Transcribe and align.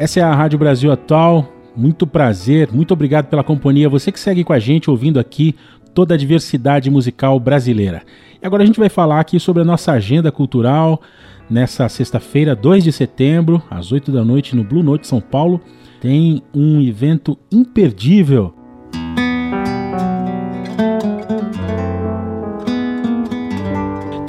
Essa 0.00 0.20
é 0.20 0.22
a 0.22 0.34
Rádio 0.34 0.58
Brasil 0.58 0.90
Atual. 0.90 1.52
Muito 1.76 2.06
prazer, 2.06 2.72
muito 2.72 2.94
obrigado 2.94 3.26
pela 3.26 3.44
companhia. 3.44 3.86
Você 3.86 4.10
que 4.10 4.18
segue 4.18 4.42
com 4.42 4.54
a 4.54 4.58
gente 4.58 4.88
ouvindo 4.88 5.20
aqui 5.20 5.54
toda 5.92 6.14
a 6.14 6.16
diversidade 6.16 6.90
musical 6.90 7.38
brasileira. 7.38 8.00
E 8.42 8.46
agora 8.46 8.62
a 8.62 8.66
gente 8.66 8.80
vai 8.80 8.88
falar 8.88 9.20
aqui 9.20 9.38
sobre 9.38 9.60
a 9.60 9.64
nossa 9.64 9.92
agenda 9.92 10.32
cultural 10.32 11.02
nessa 11.50 11.86
sexta-feira, 11.86 12.56
2 12.56 12.82
de 12.82 12.92
setembro, 12.92 13.62
às 13.70 13.92
8 13.92 14.10
da 14.10 14.24
noite 14.24 14.56
no 14.56 14.64
Blue 14.64 14.82
Note 14.82 15.06
São 15.06 15.20
Paulo. 15.20 15.60
Tem 16.00 16.42
um 16.54 16.80
evento 16.80 17.36
imperdível 17.52 18.54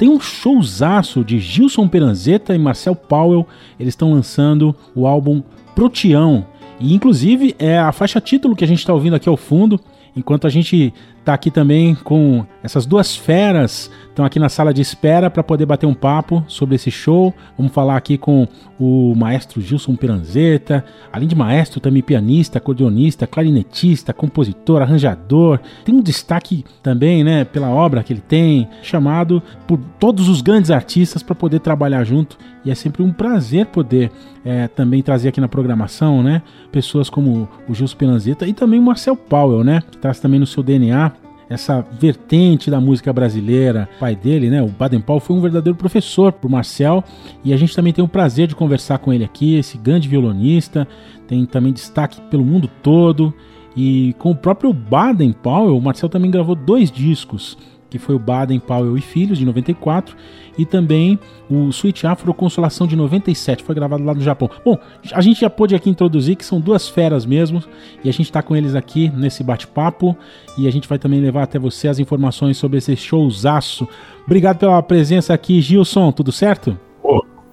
Tem 0.02 0.08
um 0.08 0.18
showzaço 0.18 1.24
de 1.24 1.38
Gilson 1.38 1.86
Peranzetta 1.86 2.52
e 2.52 2.58
Marcel 2.58 2.96
Powell. 2.96 3.46
Eles 3.78 3.92
estão 3.92 4.12
lançando 4.12 4.74
o 4.96 5.06
álbum 5.06 5.44
Proteão. 5.74 6.46
E 6.80 6.94
inclusive 6.94 7.54
é 7.58 7.78
a 7.78 7.92
faixa 7.92 8.20
título 8.20 8.56
que 8.56 8.64
a 8.64 8.66
gente 8.66 8.80
está 8.80 8.92
ouvindo 8.92 9.16
aqui 9.16 9.28
ao 9.28 9.36
fundo. 9.36 9.80
Enquanto 10.16 10.46
a 10.46 10.50
gente 10.50 10.92
está 11.22 11.34
aqui 11.34 11.50
também 11.50 11.94
com 11.94 12.44
essas 12.62 12.84
duas 12.84 13.16
feras 13.16 13.90
estão 14.12 14.24
aqui 14.24 14.38
na 14.38 14.48
sala 14.48 14.72
de 14.72 14.80
espera 14.80 15.30
para 15.30 15.42
poder 15.42 15.66
bater 15.66 15.86
um 15.86 15.94
papo 15.94 16.44
sobre 16.46 16.74
esse 16.74 16.90
show. 16.90 17.34
Vamos 17.56 17.72
falar 17.72 17.96
aqui 17.96 18.16
com 18.18 18.46
o 18.78 19.14
maestro 19.16 19.60
Gilson 19.60 19.96
Piranzeta, 19.96 20.84
além 21.10 21.26
de 21.26 21.34
maestro, 21.34 21.80
também 21.80 22.02
pianista, 22.02 22.58
acordeonista, 22.58 23.26
clarinetista, 23.26 24.12
compositor, 24.12 24.82
arranjador. 24.82 25.58
Tem 25.84 25.94
um 25.94 26.02
destaque 26.02 26.64
também, 26.82 27.24
né, 27.24 27.44
pela 27.44 27.70
obra 27.70 28.02
que 28.02 28.12
ele 28.12 28.20
tem, 28.20 28.68
chamado 28.82 29.42
por 29.66 29.78
todos 29.98 30.28
os 30.28 30.42
grandes 30.42 30.70
artistas 30.70 31.22
para 31.22 31.34
poder 31.34 31.60
trabalhar 31.60 32.04
junto. 32.04 32.36
E 32.64 32.70
é 32.70 32.74
sempre 32.74 33.02
um 33.02 33.12
prazer 33.12 33.66
poder 33.66 34.10
é, 34.44 34.68
também 34.68 35.02
trazer 35.02 35.30
aqui 35.30 35.40
na 35.40 35.48
programação, 35.48 36.22
né, 36.22 36.42
pessoas 36.70 37.08
como 37.08 37.48
o 37.68 37.74
Gilson 37.74 37.96
Piranzeta 37.96 38.46
e 38.46 38.52
também 38.52 38.78
o 38.78 38.82
Marcel 38.82 39.16
Powell, 39.16 39.64
né, 39.64 39.82
que 39.90 39.98
traz 39.98 40.20
também 40.20 40.38
no 40.38 40.46
seu 40.46 40.62
DNA 40.62 41.11
essa 41.48 41.80
vertente 41.80 42.70
da 42.70 42.80
música 42.80 43.12
brasileira. 43.12 43.88
O 43.96 44.00
pai 44.00 44.16
dele, 44.16 44.50
né, 44.50 44.62
o 44.62 44.68
Baden 44.68 45.00
Powell, 45.00 45.20
foi 45.20 45.36
um 45.36 45.40
verdadeiro 45.40 45.76
professor 45.76 46.32
para 46.32 46.48
o 46.48 46.50
Marcel 46.50 47.04
e 47.44 47.52
a 47.52 47.56
gente 47.56 47.74
também 47.74 47.92
tem 47.92 48.04
o 48.04 48.08
prazer 48.08 48.46
de 48.46 48.54
conversar 48.54 48.98
com 48.98 49.12
ele 49.12 49.24
aqui, 49.24 49.56
esse 49.56 49.76
grande 49.76 50.08
violonista, 50.08 50.86
tem 51.26 51.44
também 51.46 51.72
destaque 51.72 52.20
pelo 52.22 52.44
mundo 52.44 52.68
todo. 52.82 53.32
E 53.74 54.14
com 54.18 54.30
o 54.30 54.36
próprio 54.36 54.72
Baden 54.72 55.32
Powell, 55.32 55.76
o 55.76 55.80
Marcel 55.80 56.08
também 56.08 56.30
gravou 56.30 56.54
dois 56.54 56.90
discos 56.90 57.56
que 57.92 57.98
foi 57.98 58.14
o 58.14 58.18
Baden 58.18 58.58
Powell 58.58 58.96
e 58.96 59.02
Filhos, 59.02 59.36
de 59.36 59.44
94, 59.44 60.16
e 60.56 60.64
também 60.64 61.18
o 61.50 61.68
Sweet 61.68 62.06
Afro 62.06 62.32
Consolação, 62.32 62.86
de 62.86 62.96
97, 62.96 63.62
foi 63.62 63.74
gravado 63.74 64.02
lá 64.02 64.14
no 64.14 64.22
Japão. 64.22 64.48
Bom, 64.64 64.78
a 65.12 65.20
gente 65.20 65.42
já 65.42 65.50
pôde 65.50 65.74
aqui 65.74 65.90
introduzir 65.90 66.36
que 66.36 66.44
são 66.44 66.58
duas 66.58 66.88
feras 66.88 67.26
mesmo, 67.26 67.62
e 68.02 68.08
a 68.08 68.12
gente 68.12 68.22
está 68.22 68.42
com 68.42 68.56
eles 68.56 68.74
aqui 68.74 69.10
nesse 69.14 69.44
bate-papo, 69.44 70.16
e 70.56 70.66
a 70.66 70.72
gente 70.72 70.88
vai 70.88 70.98
também 70.98 71.20
levar 71.20 71.42
até 71.42 71.58
você 71.58 71.86
as 71.86 71.98
informações 71.98 72.56
sobre 72.56 72.78
esse 72.78 72.96
showzaço. 72.96 73.86
Obrigado 74.24 74.56
pela 74.56 74.82
presença 74.82 75.34
aqui, 75.34 75.60
Gilson, 75.60 76.10
tudo 76.12 76.32
certo? 76.32 76.78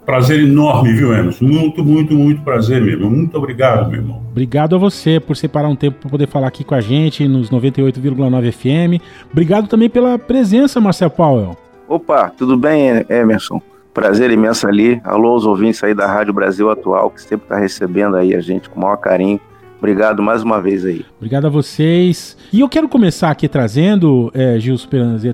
Prazer 0.09 0.41
enorme, 0.41 0.91
viu, 0.91 1.13
Emerson? 1.13 1.45
Muito, 1.45 1.85
muito, 1.85 2.15
muito 2.15 2.41
prazer 2.41 2.81
mesmo. 2.81 3.11
Muito 3.11 3.38
obrigado, 3.38 3.91
meu 3.91 3.99
irmão. 3.99 4.23
Obrigado 4.31 4.75
a 4.75 4.79
você 4.79 5.19
por 5.19 5.38
separar 5.38 5.69
um 5.69 5.75
tempo 5.75 5.99
para 5.99 6.09
poder 6.09 6.27
falar 6.27 6.47
aqui 6.47 6.63
com 6.63 6.73
a 6.73 6.81
gente 6.81 7.27
nos 7.27 7.52
98,9 7.52 8.52
FM. 8.52 9.03
Obrigado 9.31 9.67
também 9.67 9.87
pela 9.87 10.17
presença, 10.17 10.81
Marcel 10.81 11.11
Powell. 11.11 11.55
Opa, 11.87 12.31
tudo 12.35 12.57
bem, 12.57 13.05
Emerson? 13.07 13.61
Prazer 13.93 14.31
imenso 14.31 14.67
ali. 14.67 14.99
Alô 15.03 15.33
aos 15.33 15.45
ouvintes 15.45 15.83
aí 15.83 15.93
da 15.93 16.07
Rádio 16.07 16.33
Brasil 16.33 16.71
Atual, 16.71 17.11
que 17.11 17.21
sempre 17.21 17.45
está 17.45 17.59
recebendo 17.59 18.15
aí 18.15 18.33
a 18.33 18.41
gente 18.41 18.67
com 18.67 18.80
o 18.80 18.83
maior 18.83 18.97
carinho. 18.97 19.39
Obrigado 19.77 20.23
mais 20.23 20.41
uma 20.41 20.59
vez 20.59 20.85
aí. 20.85 21.05
Obrigado 21.17 21.45
a 21.45 21.52
vocês. 21.52 22.36
E 22.52 22.61
eu 22.61 22.67
quero 22.67 22.89
começar 22.89 23.30
aqui 23.30 23.47
trazendo, 23.47 24.31
é, 24.33 24.59
Gil 24.59 24.76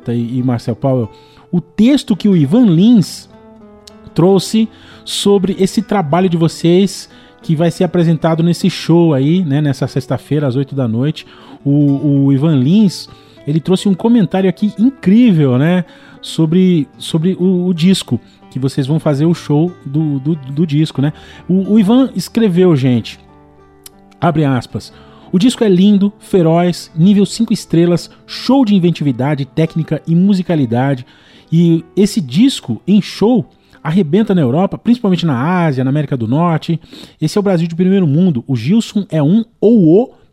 e, 0.09 0.39
e 0.39 0.43
Marcel 0.43 0.75
Powell, 0.75 1.09
o 1.49 1.61
texto 1.61 2.13
que 2.13 2.27
o 2.27 2.35
Ivan 2.35 2.65
Lins 2.65 3.33
trouxe 4.15 4.67
sobre 5.03 5.55
esse 5.59 5.81
trabalho 5.83 6.27
de 6.27 6.37
vocês 6.37 7.07
que 7.43 7.55
vai 7.55 7.69
ser 7.69 7.83
apresentado 7.83 8.41
nesse 8.41 8.69
show 8.71 9.13
aí, 9.13 9.45
né, 9.45 9.61
nessa 9.61 9.85
sexta-feira 9.87 10.47
às 10.47 10.55
8 10.55 10.73
da 10.73 10.87
noite. 10.87 11.27
O, 11.63 12.25
o 12.25 12.33
Ivan 12.33 12.55
Lins, 12.55 13.07
ele 13.45 13.59
trouxe 13.59 13.87
um 13.87 13.93
comentário 13.93 14.49
aqui 14.49 14.73
incrível, 14.79 15.57
né, 15.57 15.85
sobre, 16.21 16.87
sobre 16.97 17.37
o, 17.39 17.67
o 17.67 17.73
disco 17.73 18.19
que 18.49 18.57
vocês 18.57 18.87
vão 18.87 18.99
fazer 18.99 19.25
o 19.25 19.33
show 19.33 19.71
do, 19.85 20.17
do, 20.19 20.35
do 20.35 20.65
disco, 20.65 21.01
né? 21.01 21.13
O, 21.47 21.73
o, 21.73 21.79
Ivan 21.79 22.09
escreveu, 22.15 22.75
gente, 22.75 23.19
abre 24.19 24.45
aspas, 24.45 24.91
o 25.31 25.37
disco 25.37 25.63
é 25.63 25.69
lindo, 25.69 26.11
feroz, 26.19 26.89
nível 26.95 27.25
5 27.25 27.51
estrelas, 27.51 28.09
show 28.25 28.63
de 28.63 28.73
inventividade, 28.73 29.45
técnica 29.45 30.01
e 30.07 30.15
musicalidade. 30.15 31.05
E 31.51 31.83
esse 31.95 32.21
disco 32.21 32.81
em 32.87 33.01
show 33.01 33.45
arrebenta 33.85 34.33
na 34.33 34.41
Europa, 34.41 34.77
principalmente 34.77 35.25
na 35.25 35.65
Ásia, 35.65 35.83
na 35.83 35.89
América 35.89 36.17
do 36.17 36.27
Norte. 36.27 36.79
Esse 37.21 37.37
é 37.37 37.39
o 37.39 37.43
Brasil 37.43 37.67
de 37.67 37.75
primeiro 37.75 38.07
mundo. 38.07 38.43
O 38.47 38.55
Gilson 38.55 39.05
é 39.09 39.21
um 39.21 39.45
ou 39.61 39.79
o 39.79 39.85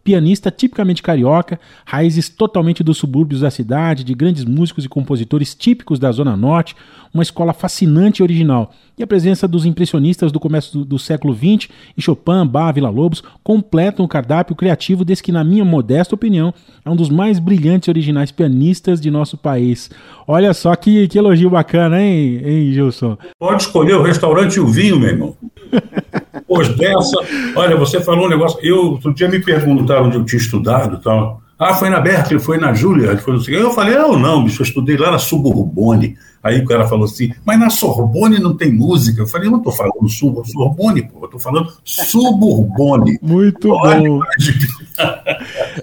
pianista 0.04 0.50
tipicamente 0.50 1.02
carioca, 1.02 1.60
raízes 1.84 2.28
totalmente 2.28 2.82
dos 2.82 2.98
subúrbios 2.98 3.40
da 3.40 3.50
cidade, 3.50 4.04
de 4.04 4.14
grandes 4.14 4.44
músicos 4.44 4.84
e 4.84 4.88
compositores 4.88 5.54
típicos 5.54 5.98
da 5.98 6.10
Zona 6.10 6.36
Norte, 6.36 6.74
uma 7.12 7.22
escola 7.22 7.52
fascinante 7.52 8.20
e 8.20 8.22
original. 8.22 8.72
E 8.98 9.02
a 9.02 9.06
presença 9.06 9.46
dos 9.46 9.64
impressionistas 9.64 10.32
do 10.32 10.40
começo 10.40 10.78
do, 10.78 10.84
do 10.84 10.98
século 10.98 11.34
XX, 11.34 11.68
e 11.96 12.02
Chopin, 12.02 12.46
Bach, 12.46 12.74
Villa 12.74 12.90
Lobos, 12.90 13.22
completam 13.42 14.04
o 14.04 14.08
cardápio 14.08 14.56
criativo 14.56 15.04
desse 15.04 15.22
que, 15.22 15.32
na 15.32 15.44
minha 15.44 15.64
modesta 15.64 16.14
opinião, 16.14 16.52
é 16.84 16.90
um 16.90 16.96
dos 16.96 17.08
mais 17.08 17.38
brilhantes 17.38 17.88
e 17.88 17.90
originais 17.90 18.32
pianistas 18.32 19.00
de 19.00 19.10
nosso 19.10 19.36
país. 19.36 19.90
Olha 20.26 20.52
só 20.52 20.74
que, 20.74 21.06
que 21.08 21.18
elogio 21.18 21.50
bacana, 21.50 22.02
hein, 22.02 22.40
hein, 22.44 22.72
Gilson? 22.72 23.16
Pode 23.38 23.62
escolher 23.62 23.94
o 23.94 24.02
restaurante 24.02 24.56
e 24.56 24.60
o 24.60 24.66
vinho, 24.66 24.98
meu 24.98 25.08
irmão. 25.08 25.36
Pois 26.54 26.68
dessa, 26.76 27.16
olha, 27.56 27.76
você 27.76 28.00
falou 28.00 28.26
um 28.26 28.28
negócio. 28.28 28.58
Eu, 28.62 28.92
outro 28.92 29.14
dia 29.14 29.28
me 29.28 29.40
perguntaram 29.40 30.06
onde 30.06 30.16
eu 30.16 30.24
tinha 30.24 30.40
estudado 30.40 30.98
e 30.98 31.02
tal. 31.02 31.40
Ah, 31.58 31.74
foi 31.74 31.88
na 31.88 32.00
Berkeley, 32.00 32.40
foi 32.40 32.58
na 32.58 32.74
Júlia, 32.74 33.16
foi 33.18 33.34
no 33.34 33.48
Eu 33.48 33.70
falei, 33.70 33.94
não, 33.94 34.18
não, 34.18 34.44
bicho, 34.44 34.62
eu 34.62 34.66
estudei 34.66 34.96
lá 34.96 35.12
na 35.12 35.18
Suburbone. 35.18 36.16
Aí 36.42 36.58
o 36.58 36.64
cara 36.64 36.88
falou 36.88 37.04
assim, 37.04 37.32
mas 37.46 37.58
na 37.58 37.70
Sorbonne 37.70 38.40
não 38.40 38.56
tem 38.56 38.72
música. 38.72 39.22
Eu 39.22 39.28
falei, 39.28 39.46
eu 39.46 39.52
não 39.52 39.58
estou 39.58 39.72
falando 39.72 40.08
Sorbonne, 40.08 41.02
pô, 41.02 41.20
eu 41.20 41.24
estou 41.26 41.38
falando 41.38 41.72
Suburbone. 41.84 43.16
Muito 43.22 43.70
Olha, 43.70 44.08
bom. 44.08 44.20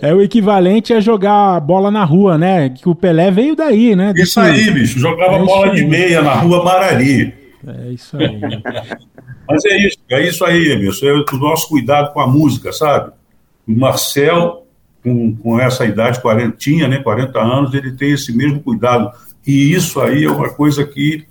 é 0.01 0.13
o 0.13 0.21
equivalente 0.21 0.93
a 0.93 0.99
jogar 0.99 1.61
bola 1.61 1.89
na 1.89 2.03
rua, 2.03 2.37
né? 2.37 2.69
Que 2.69 2.89
o 2.89 2.95
Pelé 2.95 3.31
veio 3.31 3.55
daí, 3.55 3.95
né? 3.95 4.11
Isso 4.17 4.37
aí, 4.37 4.69
bicho, 4.69 4.99
jogava 4.99 5.35
é 5.35 5.45
bola 5.45 5.73
de 5.73 5.85
meia 5.85 6.21
na 6.21 6.33
rua 6.33 6.61
Marari. 6.61 7.38
É 7.67 7.91
isso 7.91 8.17
aí. 8.17 8.39
Mas 9.47 9.65
é 9.65 9.77
isso, 9.77 9.97
é 10.09 10.27
isso 10.27 10.45
aí, 10.45 10.71
Emerson. 10.71 11.05
É 11.05 11.13
o 11.13 11.37
nosso 11.37 11.69
cuidado 11.69 12.13
com 12.13 12.19
a 12.19 12.27
música, 12.27 12.71
sabe? 12.71 13.11
O 13.67 13.71
Marcel, 13.71 14.65
com, 15.03 15.35
com 15.35 15.59
essa 15.59 15.85
idade, 15.85 16.21
40, 16.21 16.57
tinha, 16.57 16.87
né, 16.87 17.01
40 17.01 17.39
anos, 17.39 17.73
ele 17.73 17.91
tem 17.93 18.11
esse 18.11 18.35
mesmo 18.35 18.61
cuidado. 18.61 19.11
E 19.45 19.73
isso 19.73 19.99
aí 19.99 20.23
é 20.23 20.29
uma 20.29 20.49
coisa 20.49 20.85
que 20.85 21.25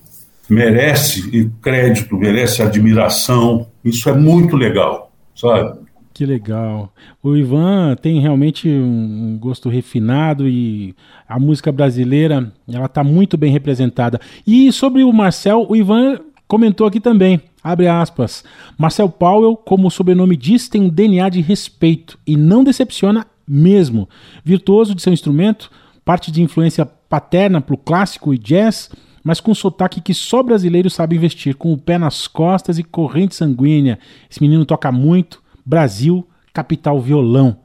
merece 0.48 1.50
crédito, 1.62 2.16
merece 2.16 2.62
admiração. 2.62 3.66
Isso 3.84 4.08
é 4.08 4.12
muito 4.12 4.56
legal, 4.56 5.12
sabe? 5.36 5.78
Que 6.18 6.26
legal. 6.26 6.92
O 7.22 7.36
Ivan 7.36 7.94
tem 7.94 8.18
realmente 8.18 8.68
um 8.68 9.38
gosto 9.38 9.68
refinado 9.68 10.48
e 10.48 10.92
a 11.28 11.38
música 11.38 11.70
brasileira 11.70 12.52
ela 12.68 12.86
está 12.86 13.04
muito 13.04 13.36
bem 13.36 13.52
representada. 13.52 14.20
E 14.44 14.72
sobre 14.72 15.04
o 15.04 15.12
Marcel, 15.12 15.64
o 15.68 15.76
Ivan 15.76 16.18
comentou 16.48 16.88
aqui 16.88 16.98
também. 16.98 17.40
Abre 17.62 17.86
aspas. 17.86 18.42
Marcel 18.76 19.08
Powell, 19.08 19.54
como 19.54 19.86
o 19.86 19.90
sobrenome 19.92 20.36
diz, 20.36 20.68
tem 20.68 20.82
um 20.82 20.88
DNA 20.88 21.28
de 21.28 21.40
respeito 21.40 22.18
e 22.26 22.36
não 22.36 22.64
decepciona 22.64 23.24
mesmo. 23.46 24.08
Virtuoso 24.44 24.96
de 24.96 25.02
seu 25.02 25.12
instrumento, 25.12 25.70
parte 26.04 26.32
de 26.32 26.42
influência 26.42 26.84
paterna 26.84 27.60
para 27.60 27.76
o 27.76 27.78
clássico 27.78 28.34
e 28.34 28.38
jazz, 28.38 28.90
mas 29.22 29.40
com 29.40 29.54
sotaque 29.54 30.00
que 30.00 30.12
só 30.12 30.42
brasileiro 30.42 30.90
sabe 30.90 31.14
investir, 31.14 31.54
com 31.54 31.72
o 31.72 31.78
pé 31.78 31.96
nas 31.96 32.26
costas 32.26 32.76
e 32.76 32.82
corrente 32.82 33.36
sanguínea. 33.36 34.00
Esse 34.28 34.42
menino 34.42 34.66
toca 34.66 34.90
muito. 34.90 35.46
Brasil, 35.68 36.26
capital 36.52 37.00
violão. 37.00 37.58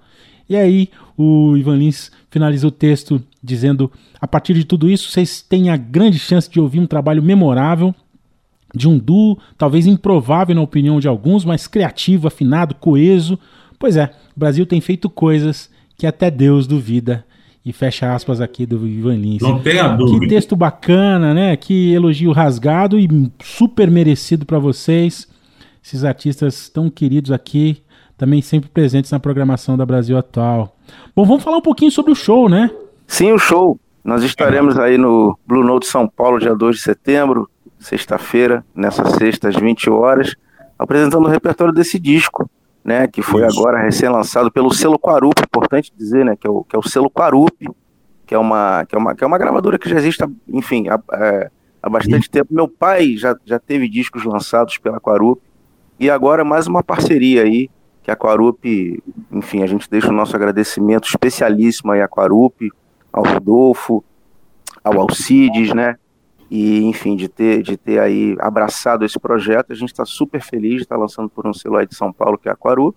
E 0.49 0.55
aí 0.57 0.89
o 1.17 1.55
Ivan 1.55 1.77
Lins 1.77 2.11
finaliza 2.29 2.67
o 2.67 2.71
texto 2.71 3.23
dizendo: 3.41 3.89
a 4.19 4.27
partir 4.27 4.53
de 4.53 4.65
tudo 4.65 4.89
isso, 4.89 5.09
vocês 5.09 5.41
têm 5.41 5.69
a 5.69 5.77
grande 5.77 6.19
chance 6.19 6.49
de 6.49 6.59
ouvir 6.59 6.79
um 6.79 6.87
trabalho 6.87 7.23
memorável 7.23 7.95
de 8.75 8.89
um 8.89 8.97
duo, 8.97 9.37
talvez 9.57 9.85
improvável 9.85 10.55
na 10.55 10.61
opinião 10.61 10.99
de 10.99 11.07
alguns, 11.07 11.45
mas 11.45 11.67
criativo, 11.67 12.27
afinado, 12.27 12.75
coeso. 12.75 13.37
Pois 13.77 13.95
é, 13.95 14.11
o 14.35 14.39
Brasil 14.39 14.65
tem 14.65 14.81
feito 14.81 15.09
coisas 15.09 15.69
que 15.95 16.07
até 16.07 16.31
Deus 16.31 16.65
duvida. 16.65 17.23
E 17.65 17.71
fecha 17.71 18.13
aspas 18.13 18.41
aqui 18.41 18.65
do 18.65 18.85
Ivan 18.85 19.15
Lins. 19.15 19.41
Não 19.41 19.59
tenha 19.59 19.87
dúvida. 19.87 20.19
Que 20.19 20.27
texto 20.27 20.53
bacana, 20.53 21.33
né? 21.33 21.55
Que 21.55 21.93
elogio 21.93 22.33
rasgado 22.33 22.99
e 22.99 23.07
super 23.41 23.89
merecido 23.89 24.45
para 24.45 24.59
vocês. 24.59 25.29
esses 25.81 26.03
artistas 26.03 26.67
tão 26.67 26.89
queridos 26.89 27.31
aqui, 27.31 27.77
também 28.17 28.41
sempre 28.41 28.69
presentes 28.69 29.11
na 29.11 29.19
programação 29.19 29.77
da 29.77 29.85
Brasil 29.85 30.17
Atual. 30.17 30.75
Bom, 31.15 31.25
vamos 31.25 31.43
falar 31.43 31.57
um 31.57 31.61
pouquinho 31.61 31.91
sobre 31.91 32.11
o 32.11 32.15
show, 32.15 32.47
né? 32.49 32.69
Sim, 33.07 33.31
o 33.31 33.37
show. 33.37 33.79
Nós 34.03 34.23
estaremos 34.23 34.77
aí 34.77 34.97
no 34.97 35.37
Blue 35.45 35.63
Note 35.63 35.87
São 35.87 36.07
Paulo, 36.07 36.39
dia 36.39 36.53
2 36.53 36.75
de 36.75 36.81
setembro, 36.81 37.49
sexta-feira, 37.79 38.65
nessa 38.75 39.05
sexta, 39.05 39.47
às 39.49 39.55
20 39.55 39.89
horas, 39.89 40.35
apresentando 40.77 41.25
o 41.25 41.29
repertório 41.29 41.73
desse 41.73 41.99
disco, 41.99 42.49
né? 42.83 43.07
Que 43.07 43.21
foi 43.21 43.45
Isso. 43.45 43.59
agora 43.59 43.81
recém-lançado 43.81 44.51
pelo 44.51 44.73
selo 44.73 44.99
Quarup, 44.99 45.41
importante 45.41 45.91
dizer, 45.95 46.25
né? 46.25 46.35
Que 46.35 46.47
é 46.47 46.49
o, 46.49 46.63
que 46.63 46.75
é 46.75 46.79
o 46.79 46.83
selo 46.83 47.09
Quarup, 47.09 47.69
que 48.25 48.35
é 48.35 48.37
uma, 48.37 48.85
que 48.85 48.95
é 48.95 48.97
uma, 48.97 49.15
que 49.15 49.23
é 49.23 49.27
uma 49.27 49.37
gravadora 49.37 49.79
que 49.79 49.89
já 49.89 49.97
existe, 49.97 50.23
enfim, 50.49 50.87
há, 50.89 50.99
é, 51.13 51.49
há 51.81 51.89
bastante 51.89 52.29
tempo. 52.29 52.53
Meu 52.53 52.67
pai 52.67 53.15
já, 53.15 53.35
já 53.45 53.59
teve 53.59 53.87
discos 53.87 54.25
lançados 54.25 54.77
pela 54.77 54.99
Quarup, 54.99 55.41
e 55.99 56.09
agora 56.09 56.43
mais 56.43 56.67
uma 56.67 56.83
parceria 56.83 57.43
aí, 57.43 57.69
que 58.03 58.11
a 58.11 58.15
Quarup, 58.17 59.01
enfim, 59.31 59.63
a 59.63 59.65
gente 59.65 59.89
deixa 59.89 60.09
o 60.09 60.13
nosso 60.13 60.35
agradecimento 60.35 61.07
especialíssimo 61.07 61.93
aí 61.93 62.01
à 62.01 62.07
Quarup, 62.07 62.69
ao 63.11 63.23
Rodolfo, 63.23 64.03
ao 64.83 64.99
Alcides, 64.99 65.73
né? 65.73 65.95
E, 66.51 66.83
enfim, 66.83 67.15
de 67.15 67.29
ter, 67.29 67.63
de 67.63 67.77
ter 67.77 67.99
aí 67.99 68.35
abraçado 68.39 69.05
esse 69.05 69.17
projeto, 69.17 69.71
a 69.71 69.75
gente 69.75 69.91
está 69.91 70.05
super 70.05 70.41
feliz 70.41 70.75
de 70.75 70.81
estar 70.83 70.95
tá 70.95 71.01
lançando 71.01 71.29
por 71.29 71.47
um 71.47 71.75
aí 71.77 71.87
de 71.87 71.95
São 71.95 72.11
Paulo, 72.11 72.37
que 72.37 72.49
é 72.49 72.51
a 72.51 72.55
Quarup. 72.55 72.95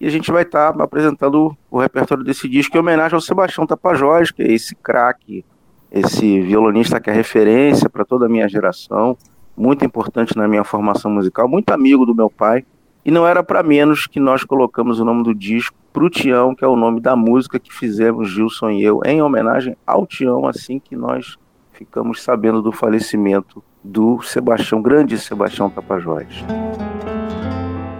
E 0.00 0.06
a 0.06 0.10
gente 0.10 0.32
vai 0.32 0.42
estar 0.42 0.72
tá 0.72 0.82
apresentando 0.82 1.56
o 1.70 1.78
repertório 1.78 2.24
desse 2.24 2.48
disco 2.48 2.76
em 2.76 2.80
homenagem 2.80 3.14
ao 3.14 3.20
Sebastião 3.20 3.66
Tapajós, 3.66 4.30
que 4.30 4.42
é 4.42 4.50
esse 4.50 4.74
craque, 4.74 5.44
esse 5.90 6.40
violonista 6.40 6.98
que 6.98 7.10
é 7.10 7.12
referência 7.12 7.88
para 7.88 8.04
toda 8.04 8.26
a 8.26 8.28
minha 8.28 8.48
geração, 8.48 9.16
muito 9.56 9.84
importante 9.84 10.36
na 10.36 10.48
minha 10.48 10.64
formação 10.64 11.10
musical, 11.10 11.46
muito 11.46 11.70
amigo 11.70 12.04
do 12.04 12.14
meu 12.14 12.28
pai. 12.28 12.64
E 13.04 13.10
não 13.10 13.26
era 13.26 13.42
para 13.42 13.62
menos 13.62 14.06
que 14.06 14.18
nós 14.18 14.44
colocamos 14.44 14.98
o 14.98 15.04
nome 15.04 15.22
do 15.22 15.34
disco 15.34 15.76
pro 15.92 16.08
Tião, 16.08 16.54
que 16.54 16.64
é 16.64 16.68
o 16.68 16.74
nome 16.74 17.00
da 17.00 17.14
música 17.14 17.60
que 17.60 17.72
fizemos 17.72 18.30
Gilson 18.30 18.70
e 18.70 18.82
eu, 18.82 19.00
em 19.04 19.20
homenagem 19.20 19.76
ao 19.86 20.06
Tião, 20.06 20.46
assim 20.46 20.78
que 20.78 20.96
nós 20.96 21.36
ficamos 21.72 22.22
sabendo 22.22 22.62
do 22.62 22.72
falecimento 22.72 23.62
do 23.82 24.22
Sebastião, 24.22 24.80
grande 24.80 25.18
Sebastião 25.18 25.68
Tapajós. 25.68 26.44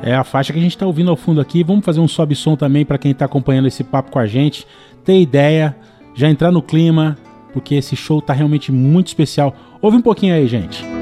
É 0.02 0.14
a 0.14 0.24
faixa 0.24 0.52
que 0.52 0.58
a 0.58 0.62
gente 0.62 0.72
está 0.74 0.86
ouvindo 0.86 1.10
ao 1.10 1.16
fundo 1.16 1.40
aqui. 1.40 1.62
Vamos 1.62 1.84
fazer 1.84 2.00
um 2.00 2.08
sobe-som 2.08 2.56
também 2.56 2.84
para 2.84 2.98
quem 2.98 3.10
está 3.10 3.26
acompanhando 3.26 3.68
esse 3.68 3.84
papo 3.84 4.10
com 4.10 4.18
a 4.18 4.26
gente, 4.26 4.66
ter 5.04 5.20
ideia, 5.20 5.76
já 6.14 6.28
entrar 6.28 6.50
no 6.50 6.62
clima, 6.62 7.18
porque 7.52 7.74
esse 7.74 7.94
show 7.94 8.20
está 8.20 8.32
realmente 8.32 8.72
muito 8.72 9.08
especial. 9.08 9.54
Ouve 9.82 9.98
um 9.98 10.02
pouquinho 10.02 10.34
aí, 10.34 10.46
gente. 10.46 10.94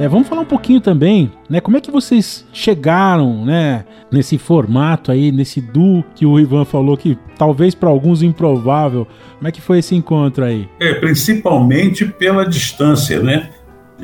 É, 0.00 0.08
vamos 0.08 0.28
falar 0.28 0.40
um 0.40 0.46
pouquinho 0.46 0.80
também, 0.80 1.30
né? 1.46 1.60
Como 1.60 1.76
é 1.76 1.80
que 1.80 1.90
vocês 1.90 2.46
chegaram, 2.54 3.44
né? 3.44 3.84
Nesse 4.10 4.38
formato 4.38 5.12
aí, 5.12 5.30
nesse 5.30 5.60
duo 5.60 6.02
que 6.14 6.24
o 6.24 6.40
Ivan 6.40 6.64
falou 6.64 6.96
que 6.96 7.18
talvez 7.36 7.74
para 7.74 7.90
alguns 7.90 8.22
improvável. 8.22 9.06
Como 9.36 9.46
é 9.46 9.52
que 9.52 9.60
foi 9.60 9.80
esse 9.80 9.94
encontro 9.94 10.42
aí? 10.42 10.66
É, 10.80 10.94
principalmente 10.94 12.06
pela 12.06 12.48
distância, 12.48 13.22
né? 13.22 13.50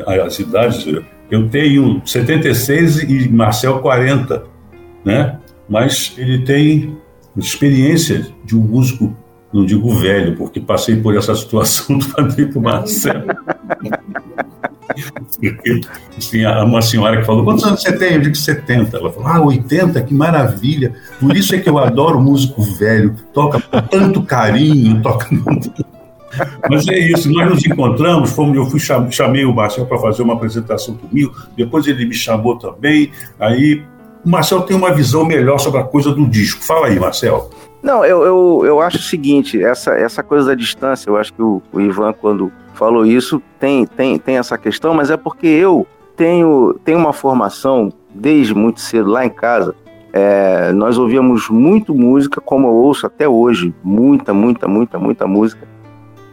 As 0.06 0.38
idades. 0.38 0.87
Eu 1.31 1.48
tenho 1.48 2.02
76 2.04 3.02
e 3.04 3.28
Marcel 3.31 3.78
40, 3.78 4.44
né? 5.02 5.38
Mas 5.66 6.12
ele 6.19 6.44
tem 6.44 6.94
experiência 7.38 8.26
de 8.44 8.54
um 8.54 8.60
músico, 8.60 9.16
não 9.50 9.64
digo 9.64 9.88
velho, 9.94 10.37
porque 10.37 10.60
passei 10.60 10.96
por 10.96 11.16
essa 11.16 11.34
situação 11.34 11.96
do 11.96 12.04
falei 12.04 12.44
para 12.44 12.58
o 12.58 12.62
Marcel. 12.62 13.22
Tinha 16.19 16.65
uma 16.65 16.83
senhora 16.83 17.19
que 17.19 17.25
falou: 17.25 17.44
Quantos 17.44 17.65
anos 17.65 17.83
você 17.83 17.93
tem? 17.93 18.15
Eu 18.15 18.21
digo 18.21 18.35
70. 18.35 18.97
Ela 18.97 19.12
falou: 19.12 19.29
Ah, 19.29 19.41
80, 19.41 20.03
que 20.03 20.15
maravilha. 20.15 20.94
Por 21.21 21.37
isso 21.37 21.55
é 21.55 21.59
que 21.59 21.69
eu 21.69 21.79
adoro 21.79 22.21
músico 22.21 22.62
velho. 22.62 23.15
Toca 23.33 23.61
com 23.61 23.81
tanto 23.83 24.23
carinho, 24.23 25.00
toca. 25.03 25.29
Mas 26.69 26.87
é 26.88 26.99
isso, 26.99 27.31
nós 27.33 27.49
nos 27.49 27.65
encontramos, 27.65 28.31
fomos, 28.33 28.56
eu 28.56 28.67
fui 28.67 28.81
chamei 29.11 29.44
o 29.44 29.55
Marcel 29.55 29.87
para 29.87 29.99
fazer 29.99 30.23
uma 30.23 30.35
apresentação 30.35 30.94
comigo, 30.94 31.35
depois 31.56 31.87
ele 31.87 32.05
me 32.05 32.15
chamou 32.15 32.59
também. 32.59 33.11
Aí 33.39 33.82
o 34.25 34.29
Marcel 34.29 34.62
tem 34.62 34.77
uma 34.77 34.93
visão 34.93 35.25
melhor 35.25 35.59
sobre 35.59 35.81
a 35.81 35.85
coisa 35.85 36.12
do 36.12 36.27
disco. 36.27 36.62
Fala 36.62 36.89
aí, 36.89 36.99
Marcel. 36.99 37.50
Não, 37.82 38.05
eu, 38.05 38.23
eu, 38.23 38.62
eu 38.64 38.81
acho 38.81 38.99
o 38.99 39.02
seguinte, 39.02 39.62
essa, 39.62 39.93
essa 39.93 40.23
coisa 40.23 40.49
da 40.49 40.55
distância, 40.55 41.08
eu 41.08 41.17
acho 41.17 41.32
que 41.32 41.43
o, 41.43 41.62
o 41.73 41.81
Ivan, 41.81 42.12
quando 42.12 42.50
falou 42.75 43.06
isso, 43.06 43.40
tem, 43.58 43.87
tem, 43.87 44.19
tem 44.19 44.38
essa 44.38 44.58
questão, 44.58 44.94
mas 44.94 45.11
é 45.11 45.17
porque 45.17 45.46
eu 45.46 45.87
tenho, 46.17 46.75
tenho 46.84 46.99
uma 46.99 47.12
formação 47.12 47.93
desde 48.14 48.55
muito 48.55 48.81
cedo 48.81 49.11
lá 49.11 49.25
em 49.25 49.31
casa. 49.31 49.75
É, 50.12 50.73
nós 50.73 50.99
ouvíamos 50.99 51.49
muito 51.50 51.94
música, 51.94 52.40
como 52.40 52.67
eu 52.67 52.73
ouço 52.73 53.06
até 53.06 53.28
hoje, 53.28 53.75
muita, 53.84 54.32
muita, 54.32 54.67
muita, 54.67 54.99
muita 54.99 55.26
música. 55.26 55.69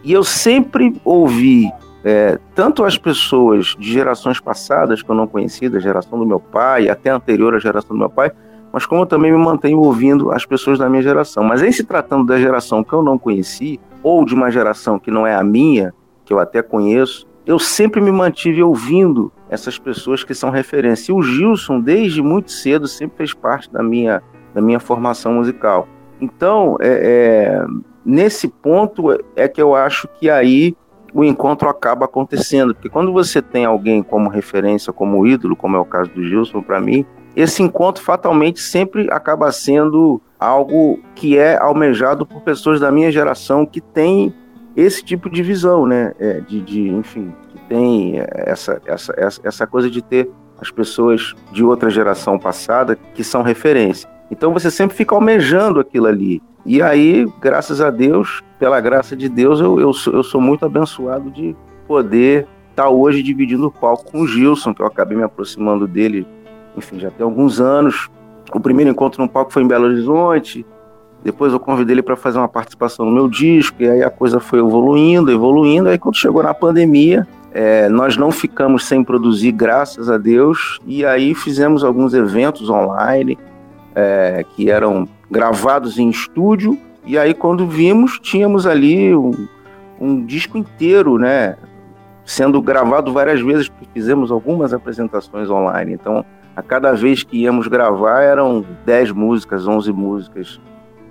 E 0.03 0.11
eu 0.11 0.23
sempre 0.23 0.95
ouvi 1.03 1.69
é, 2.03 2.37
tanto 2.53 2.83
as 2.83 2.97
pessoas 2.97 3.75
de 3.79 3.91
gerações 3.91 4.39
passadas 4.39 5.01
que 5.01 5.09
eu 5.09 5.15
não 5.15 5.27
conhecia, 5.27 5.69
da 5.69 5.79
geração 5.79 6.19
do 6.19 6.25
meu 6.25 6.39
pai, 6.39 6.89
até 6.89 7.09
anterior 7.09 7.55
à 7.55 7.59
geração 7.59 7.95
do 7.95 7.99
meu 7.99 8.09
pai, 8.09 8.31
mas 8.73 8.87
como 8.87 9.03
eu 9.03 9.05
também 9.05 9.31
me 9.31 9.37
mantenho 9.37 9.79
ouvindo 9.79 10.31
as 10.31 10.47
pessoas 10.47 10.79
da 10.79 10.89
minha 10.89 11.03
geração. 11.03 11.43
Mas 11.43 11.61
em 11.61 11.71
se 11.71 11.83
tratando 11.83 12.25
da 12.25 12.39
geração 12.39 12.83
que 12.83 12.91
eu 12.91 13.03
não 13.03 13.19
conheci, 13.19 13.79
ou 14.01 14.25
de 14.25 14.33
uma 14.33 14.49
geração 14.49 14.97
que 14.97 15.11
não 15.11 15.27
é 15.27 15.35
a 15.35 15.43
minha, 15.43 15.93
que 16.25 16.33
eu 16.33 16.39
até 16.39 16.63
conheço, 16.63 17.27
eu 17.45 17.59
sempre 17.59 18.01
me 18.01 18.11
mantive 18.11 18.63
ouvindo 18.63 19.31
essas 19.47 19.77
pessoas 19.77 20.23
que 20.23 20.33
são 20.33 20.49
referência. 20.49 21.11
E 21.11 21.15
o 21.15 21.21
Gilson, 21.21 21.79
desde 21.79 22.19
muito 22.21 22.51
cedo, 22.51 22.87
sempre 22.87 23.17
fez 23.17 23.33
parte 23.33 23.71
da 23.71 23.83
minha, 23.83 24.23
da 24.55 24.61
minha 24.61 24.79
formação 24.79 25.33
musical. 25.33 25.87
Então, 26.19 26.75
é, 26.79 26.87
é, 26.87 27.65
nesse 28.03 28.47
ponto 28.47 29.15
é 29.35 29.47
que 29.47 29.61
eu 29.61 29.75
acho 29.75 30.07
que 30.19 30.31
aí 30.31 30.75
o 31.13 31.23
encontro 31.23 31.69
acaba 31.69 32.05
acontecendo. 32.05 32.73
Porque 32.73 32.89
quando 32.89 33.13
você 33.13 33.39
tem 33.39 33.65
alguém 33.65 34.01
como 34.01 34.29
referência, 34.29 34.91
como 34.91 35.27
ídolo, 35.27 35.55
como 35.55 35.77
é 35.77 35.79
o 35.79 35.85
caso 35.85 36.09
do 36.09 36.23
Gilson 36.23 36.61
para 36.61 36.81
mim, 36.81 37.05
esse 37.35 37.63
encontro 37.63 38.03
fatalmente 38.03 38.59
sempre 38.59 39.07
acaba 39.11 39.51
sendo 39.51 40.21
algo 40.39 40.99
que 41.15 41.37
é 41.37 41.57
almejado 41.57 42.25
por 42.25 42.41
pessoas 42.41 42.79
da 42.79 42.91
minha 42.91 43.11
geração 43.11 43.65
que 43.65 43.81
têm 43.81 44.33
esse 44.75 45.03
tipo 45.03 45.29
de 45.29 45.41
visão, 45.41 45.85
né? 45.85 46.13
É, 46.19 46.41
de, 46.41 46.61
de, 46.61 46.89
enfim, 46.89 47.33
que 47.49 47.59
tem 47.69 48.15
essa, 48.31 48.81
essa, 48.85 49.13
essa, 49.17 49.41
essa 49.43 49.67
coisa 49.67 49.89
de 49.89 50.01
ter 50.01 50.29
as 50.59 50.71
pessoas 50.71 51.33
de 51.51 51.63
outra 51.63 51.89
geração 51.89 52.37
passada 52.37 52.97
que 53.13 53.23
são 53.23 53.41
referência. 53.41 54.09
Então 54.31 54.53
você 54.53 54.71
sempre 54.71 54.95
fica 54.95 55.13
almejando 55.15 55.79
aquilo 55.79 56.07
ali. 56.07 56.41
E 56.65 56.81
aí, 56.81 57.27
graças 57.41 57.81
a 57.81 57.89
Deus, 57.89 58.41
pela 58.57 58.79
graça 58.79 59.15
de 59.15 59.27
Deus, 59.27 59.59
eu, 59.59 59.79
eu, 59.79 59.91
sou, 59.91 60.13
eu 60.13 60.23
sou 60.23 60.39
muito 60.39 60.65
abençoado 60.65 61.29
de 61.29 61.55
poder 61.87 62.47
estar 62.69 62.83
tá 62.83 62.89
hoje 62.89 63.21
dividindo 63.21 63.67
o 63.67 63.71
palco 63.71 64.11
com 64.11 64.21
o 64.21 64.27
Gilson, 64.27 64.73
que 64.73 64.81
eu 64.81 64.85
acabei 64.85 65.17
me 65.17 65.23
aproximando 65.23 65.87
dele, 65.87 66.25
enfim, 66.77 66.99
já 66.99 67.09
tem 67.11 67.23
alguns 67.23 67.59
anos. 67.59 68.09
O 68.53 68.59
primeiro 68.59 68.91
encontro 68.91 69.21
no 69.21 69.29
palco 69.29 69.51
foi 69.51 69.63
em 69.63 69.67
Belo 69.67 69.85
Horizonte, 69.85 70.65
depois 71.23 71.53
eu 71.53 71.59
convidei 71.59 71.95
ele 71.95 72.03
para 72.03 72.17
fazer 72.17 72.37
uma 72.37 72.49
participação 72.49 73.05
no 73.05 73.11
meu 73.11 73.29
disco, 73.29 73.81
e 73.81 73.89
aí 73.89 74.03
a 74.03 74.09
coisa 74.09 74.41
foi 74.41 74.59
evoluindo, 74.59 75.31
evoluindo. 75.31 75.87
Aí 75.87 75.97
quando 75.97 76.17
chegou 76.17 76.43
na 76.43 76.53
pandemia, 76.53 77.25
é, 77.53 77.87
nós 77.87 78.17
não 78.17 78.29
ficamos 78.29 78.85
sem 78.85 79.03
produzir, 79.03 79.53
graças 79.53 80.09
a 80.09 80.17
Deus, 80.17 80.79
e 80.85 81.05
aí 81.05 81.33
fizemos 81.33 81.83
alguns 81.83 82.13
eventos 82.13 82.69
online 82.69 83.37
é, 83.95 84.43
que 84.53 84.69
eram 84.69 85.07
gravados 85.31 85.97
em 85.97 86.09
estúdio. 86.09 86.77
E 87.05 87.17
aí 87.17 87.33
quando 87.33 87.65
vimos, 87.67 88.19
tínhamos 88.19 88.67
ali 88.67 89.15
um, 89.15 89.47
um 90.01 90.25
disco 90.25 90.57
inteiro, 90.57 91.17
né? 91.17 91.55
Sendo 92.25 92.61
gravado 92.61 93.13
várias 93.13 93.41
vezes, 93.41 93.69
porque 93.69 93.87
fizemos 93.93 94.29
algumas 94.29 94.73
apresentações 94.73 95.49
online. 95.49 95.93
Então, 95.93 96.25
a 96.55 96.61
cada 96.61 96.93
vez 96.93 97.23
que 97.23 97.37
íamos 97.37 97.67
gravar, 97.67 98.21
eram 98.21 98.65
10 98.85 99.11
músicas, 99.11 99.67
11 99.67 99.91
músicas 99.91 100.59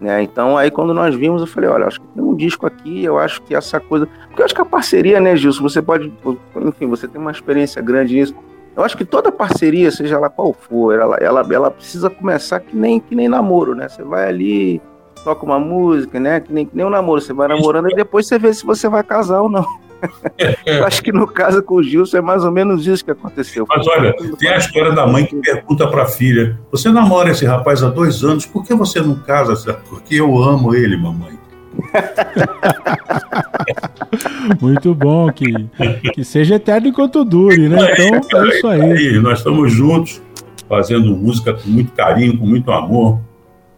né? 0.03 0.21
Então, 0.21 0.59
aí 0.59 0.69
quando 0.69 0.93
nós 0.93 1.15
vimos, 1.15 1.43
eu 1.43 1.47
falei, 1.47 1.71
olha, 1.71 1.87
acho 1.87 2.01
que 2.01 2.07
tem 2.09 2.25
um 2.25 2.35
disco 2.35 2.67
aqui, 2.67 3.05
eu 3.05 3.21
acho 3.21 3.41
que 3.43 3.55
essa 3.55 3.79
coisa... 3.79 4.05
Porque 4.27 4.43
eu 4.43 4.45
acho 4.45 4.55
que 4.55 4.61
a 4.61 4.65
parceria, 4.65 5.21
né, 5.21 5.37
Gilson, 5.37 5.63
você 5.63 5.81
pode... 5.81 6.13
Enfim, 6.57 6.89
você 6.89 7.07
tem 7.07 7.21
uma 7.21 7.31
experiência 7.31 7.81
grande 7.81 8.17
nisso. 8.17 8.35
Eu 8.75 8.83
acho 8.83 8.97
que 8.97 9.05
toda 9.05 9.31
parceria, 9.31 9.93
seja 9.93 10.19
lá 10.19 10.29
qual 10.29 10.53
for, 10.53 10.93
ela, 10.93 11.17
ela, 11.19 11.47
ela 11.49 11.71
precisa 11.71 12.11
começar 12.11 12.59
que 12.59 12.75
nem, 12.75 12.99
que 12.99 13.15
nem 13.15 13.29
namoro, 13.29 13.77
né? 13.77 13.89
Você 13.89 14.03
vai 14.03 14.29
ali, 14.29 14.83
toca 15.23 15.45
uma 15.45 15.61
música, 15.61 16.19
né? 16.19 16.41
Que 16.41 16.53
nem, 16.53 16.67
que 16.67 16.77
nem 16.77 16.85
um 16.85 16.91
namoro, 16.91 17.21
você 17.21 17.33
vai 17.33 17.47
namorando 17.47 17.89
e 17.89 17.95
depois 17.95 18.27
você 18.27 18.41
vê 18.41 18.53
se 18.53 18.67
você 18.67 18.89
vai 18.89 19.05
casar 19.05 19.41
ou 19.43 19.49
não. 19.49 19.65
Eu 20.67 20.85
acho 20.85 21.03
que 21.03 21.13
no 21.13 21.27
caso 21.27 21.63
com 21.63 21.77
o 21.77 21.83
Gilson 21.83 22.19
é 22.19 22.21
mais 22.21 22.45
ou 22.45 22.51
menos 22.51 22.87
isso 22.87 23.05
que 23.05 23.11
aconteceu. 23.11 23.67
Mas 23.69 23.87
olha, 23.87 24.15
tem 24.39 24.51
a 24.51 24.57
história 24.57 24.93
da 24.93 25.07
mãe 25.07 25.25
que 25.25 25.37
pergunta 25.37 25.87
para 25.89 26.03
a 26.03 26.07
filha: 26.07 26.59
Você 26.71 26.91
namora 26.91 27.31
esse 27.31 27.45
rapaz 27.45 27.83
há 27.83 27.89
dois 27.89 28.23
anos, 28.25 28.47
por 28.47 28.65
que 28.65 28.75
você 28.75 29.01
não 29.01 29.15
casa? 29.15 29.75
Porque 29.89 30.17
eu 30.17 30.43
amo 30.43 30.75
ele, 30.75 30.97
mamãe. 30.97 31.39
Muito 34.61 34.95
bom, 34.95 35.33
que, 35.33 35.53
que 36.13 36.25
seja 36.25 36.57
eterno 36.57 36.89
enquanto 36.89 37.25
dure, 37.25 37.69
né? 37.69 37.79
Então 37.93 38.43
é 38.43 38.49
isso 38.49 38.69
aí. 38.69 39.19
Nós 39.19 39.39
estamos 39.39 39.73
juntos, 39.73 40.21
fazendo 40.69 41.17
música 41.17 41.55
com 41.55 41.69
muito 41.69 41.93
carinho, 41.93 42.39
com 42.39 42.47
muito 42.47 42.71
amor. 42.71 43.19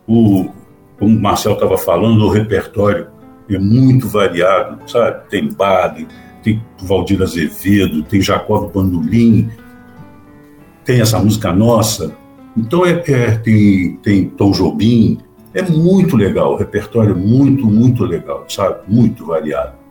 O, 0.07 0.51
como 0.99 1.17
o 1.17 1.23
Marcel 1.23 1.53
estava 1.53 1.79
falando, 1.79 2.25
o 2.25 2.31
repertório 2.31 3.14
é 3.49 3.59
muito 3.59 4.09
variado, 4.09 4.79
sabe? 4.91 5.29
Tem 5.29 5.53
Baden, 5.53 6.07
tem 6.43 6.63
Valdir 6.83 7.23
Azevedo, 7.23 8.03
tem 8.03 8.21
Jacob 8.21 8.73
Bandolim, 8.73 9.51
tem 10.85 11.01
essa 11.01 11.19
música 11.19 11.53
nossa. 11.53 12.15
Então 12.57 12.87
é, 12.87 13.03
é, 13.07 13.31
tem, 13.39 13.97
tem 13.97 14.29
Tom 14.29 14.53
Jobim, 14.53 15.19
é 15.53 15.63
muito 15.63 16.17
legal, 16.17 16.53
o 16.53 16.57
repertório 16.57 17.13
é 17.13 17.15
muito, 17.15 17.67
muito 17.67 18.05
legal, 18.05 18.45
sabe? 18.49 18.81
Muito 18.89 19.27
variado. 19.27 19.84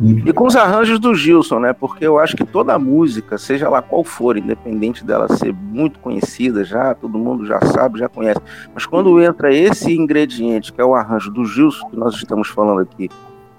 Muito 0.00 0.26
e 0.26 0.32
com 0.32 0.46
os 0.46 0.56
arranjos 0.56 0.98
do 0.98 1.14
Gilson, 1.14 1.58
né? 1.58 1.74
Porque 1.74 2.06
eu 2.06 2.18
acho 2.18 2.34
que 2.34 2.44
toda 2.44 2.78
música, 2.78 3.36
seja 3.36 3.68
lá 3.68 3.82
qual 3.82 4.02
for, 4.02 4.38
independente 4.38 5.04
dela 5.04 5.28
ser 5.28 5.52
muito 5.52 5.98
conhecida 5.98 6.64
já, 6.64 6.94
todo 6.94 7.18
mundo 7.18 7.44
já 7.44 7.60
sabe, 7.60 7.98
já 7.98 8.08
conhece. 8.08 8.40
Mas 8.74 8.86
quando 8.86 9.20
entra 9.20 9.54
esse 9.54 9.92
ingrediente, 9.92 10.72
que 10.72 10.80
é 10.80 10.84
o 10.84 10.94
arranjo 10.94 11.30
do 11.30 11.44
Gilson, 11.44 11.90
que 11.90 11.96
nós 11.96 12.14
estamos 12.14 12.48
falando 12.48 12.80
aqui, 12.80 13.10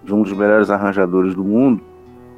de 0.03 0.13
um 0.13 0.23
dos 0.23 0.33
melhores 0.33 0.71
arranjadores 0.71 1.35
do 1.35 1.43
mundo, 1.43 1.83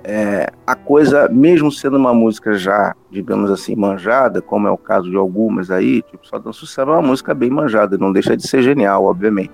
é, 0.03 0.51
a 0.67 0.75
coisa, 0.75 1.29
mesmo 1.29 1.71
sendo 1.71 1.95
uma 1.95 2.13
música 2.13 2.55
já, 2.55 2.93
digamos 3.09 3.49
assim, 3.49 3.73
manjada, 3.73 4.41
como 4.41 4.67
é 4.67 4.71
o 4.71 4.77
caso 4.77 5.09
de 5.09 5.15
algumas 5.15 5.71
aí, 5.71 6.01
tipo 6.01 6.27
Só 6.27 6.37
Dança 6.37 6.59
Sucesso, 6.59 6.89
é 6.89 6.93
uma 6.93 7.01
música 7.01 7.33
bem 7.33 7.49
manjada, 7.49 7.97
não 7.97 8.11
deixa 8.11 8.35
de 8.35 8.45
ser 8.45 8.61
genial, 8.61 9.05
obviamente. 9.05 9.53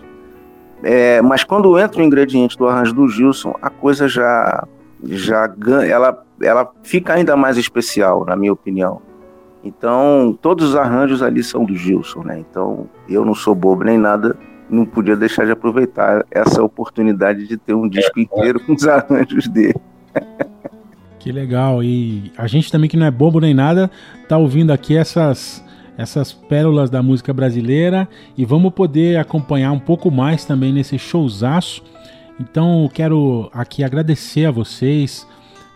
É, 0.83 1.21
mas 1.21 1.43
quando 1.43 1.77
entra 1.77 2.01
o 2.01 2.03
ingrediente 2.03 2.57
do 2.57 2.67
arranjo 2.67 2.93
do 2.93 3.07
Gilson, 3.07 3.53
a 3.61 3.69
coisa 3.69 4.07
já 4.07 4.67
já 5.03 5.47
ganha, 5.47 5.89
ela, 5.89 6.25
ela 6.41 6.69
fica 6.83 7.13
ainda 7.13 7.35
mais 7.35 7.57
especial, 7.57 8.25
na 8.25 8.35
minha 8.35 8.51
opinião. 8.51 9.01
Então, 9.63 10.37
todos 10.41 10.69
os 10.69 10.75
arranjos 10.75 11.21
ali 11.21 11.43
são 11.43 11.65
do 11.65 11.75
Gilson, 11.75 12.23
né? 12.23 12.39
Então, 12.39 12.89
eu 13.07 13.25
não 13.25 13.33
sou 13.33 13.53
bobo 13.53 13.83
nem 13.83 13.97
nada, 13.97 14.37
não 14.69 14.85
podia 14.85 15.15
deixar 15.15 15.45
de 15.45 15.51
aproveitar 15.51 16.25
essa 16.31 16.63
oportunidade 16.63 17.47
de 17.47 17.57
ter 17.57 17.73
um 17.73 17.87
disco 17.87 18.19
inteiro 18.19 18.59
com 18.59 18.73
os 18.73 18.87
arranjos 18.87 19.47
dele. 19.47 19.79
Que 21.19 21.31
legal. 21.31 21.83
E 21.83 22.31
a 22.37 22.47
gente 22.47 22.71
também 22.71 22.89
que 22.89 22.95
não 22.95 23.05
é 23.05 23.11
bobo 23.11 23.41
nem 23.41 23.53
nada, 23.53 23.91
tá 24.27 24.37
ouvindo 24.37 24.71
aqui 24.71 24.95
essas 24.95 25.63
essas 25.99 26.31
pérolas 26.31 26.89
da 26.89 27.03
música 27.03 27.33
brasileira 27.33 28.07
e 28.37 28.45
vamos 28.45 28.73
poder 28.73 29.19
acompanhar 29.19 29.73
um 29.73 29.79
pouco 29.79 30.09
mais 30.09 30.45
também 30.45 30.71
nesse 30.71 30.97
showzaço. 30.97 31.83
Então 32.39 32.89
quero 32.93 33.49
aqui 33.53 33.83
agradecer 33.83 34.45
a 34.45 34.51
vocês, 34.51 35.27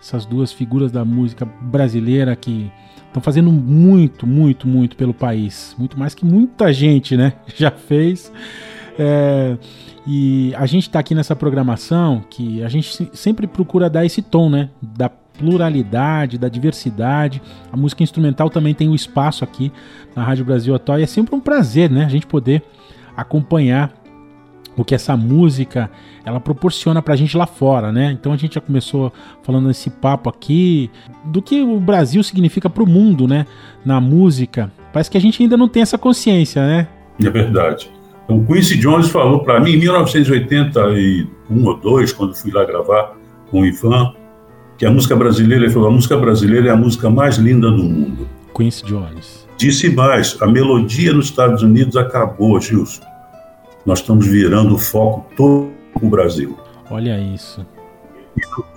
essas 0.02 0.26
duas 0.26 0.54
figuras 0.54 0.94
da 0.94 1.04
música 1.04 1.46
brasileira 1.46 2.38
que 2.38 2.72
estão 3.06 3.22
fazendo 3.22 3.52
muito, 3.52 4.26
muito, 4.26 4.66
muito 4.66 4.96
pelo 4.96 5.14
país. 5.14 5.76
Muito 5.78 6.00
mais 6.00 6.16
que 6.16 6.26
muita 6.26 6.72
gente, 6.72 7.18
né? 7.18 7.34
Já 7.54 7.70
fez. 7.70 8.32
É, 8.98 9.58
e 10.08 10.56
a 10.56 10.66
gente 10.66 10.84
está 10.84 11.00
aqui 11.00 11.14
nessa 11.14 11.36
programação 11.36 12.24
que 12.30 12.64
a 12.64 12.70
gente 12.70 13.10
sempre 13.12 13.46
procura 13.46 13.90
dar 13.90 14.06
esse 14.06 14.22
tom, 14.22 14.50
né? 14.50 14.70
Da 14.82 15.10
pluralidade, 15.38 16.38
da 16.38 16.48
diversidade. 16.48 17.42
A 17.72 17.78
música 17.78 18.04
instrumental 18.04 18.50
também 18.50 18.74
tem 18.74 18.88
o 18.88 18.92
um 18.92 18.96
espaço 18.96 19.44
aqui 19.44 19.72
na 20.16 20.24
Rádio 20.24 20.46
Brasil 20.46 20.74
Atual 20.76 21.00
e 21.00 21.04
é 21.04 21.08
sempre 21.08 21.36
um 21.36 21.40
prazer, 21.40 21.90
né, 21.90 22.06
a 22.06 22.10
gente 22.10 22.28
poder 22.28 22.64
acompanhar 23.16 23.94
o 24.76 24.84
que 24.84 24.96
essa 24.96 25.16
música 25.16 25.90
ela 26.26 26.40
proporciona 26.40 27.02
pra 27.02 27.16
gente 27.16 27.38
lá 27.38 27.46
fora, 27.46 27.92
né? 27.92 28.12
Então 28.12 28.34
a 28.34 28.38
gente 28.38 28.56
já 28.56 28.62
começou 28.62 29.14
falando 29.44 29.70
esse 29.70 29.90
papo 29.90 30.30
aqui 30.30 30.90
do 31.26 31.42
que 31.42 31.62
o 31.62 31.80
Brasil 31.80 32.24
significa 32.24 32.70
pro 32.70 32.88
mundo, 32.88 33.28
né? 33.28 33.46
Na 33.86 34.02
música. 34.02 34.72
Parece 34.92 35.12
que 35.12 35.18
a 35.18 35.22
gente 35.22 35.42
ainda 35.44 35.58
não 35.58 35.68
tem 35.68 35.82
essa 35.82 35.98
consciência, 35.98 36.66
né? 36.66 36.88
É 37.24 37.30
verdade. 37.30 37.92
Então 38.26 38.44
Quincy 38.46 38.80
Jones 38.80 39.10
falou 39.10 39.44
para 39.44 39.60
mim 39.60 39.74
em 39.74 39.78
1981 39.78 41.66
ou 41.66 41.78
2, 41.78 42.14
quando 42.14 42.36
fui 42.36 42.52
lá 42.52 42.66
gravar 42.66 43.16
com 43.52 43.62
o 43.62 43.66
Ivan, 43.66 44.14
que 44.78 44.86
a 44.86 44.92
música 44.92 45.16
brasileira, 45.16 45.66
ele 45.66 45.74
falou, 45.74 45.90
a 45.90 45.92
música 45.92 46.18
brasileira 46.18 46.70
é 46.70 46.72
a 46.72 46.76
música 46.76 47.10
mais 47.10 47.38
linda 47.38 47.70
do 47.70 47.84
mundo. 47.84 48.28
Quincy 48.56 48.86
Jones. 48.86 49.48
Disse 49.58 49.90
mais, 49.90 50.38
a 50.42 50.48
melodia 50.48 51.14
nos 51.14 51.26
Estados 51.26 51.62
Unidos 51.64 51.96
acabou, 51.96 52.60
Gilson. 52.60 53.04
Nós 53.86 54.00
estamos 54.00 54.26
virando 54.26 54.76
o 54.76 54.78
foco 54.78 55.26
todo 55.36 55.70
o 56.02 56.10
Brasil. 56.10 56.58
Olha 56.90 57.20
isso. 57.20 57.66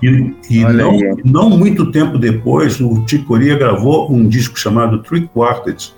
E, 0.03 0.35
e 0.51 0.65
Olha 0.65 0.85
não, 0.85 1.17
não, 1.25 1.51
muito 1.51 1.91
tempo 1.91 2.19
depois, 2.19 2.79
o 2.81 3.05
Ticoria 3.05 3.57
gravou 3.57 4.13
um 4.13 4.29
disco 4.29 4.59
chamado 4.59 5.03
Three 5.03 5.29
Quartets. 5.29 5.95